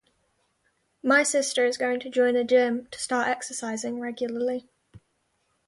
[1.03, 4.67] My sister is going to join a gym to start exercising regularly.